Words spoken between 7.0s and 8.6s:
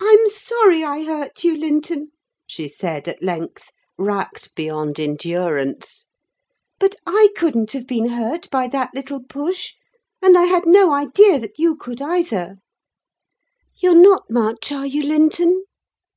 I couldn't have been hurt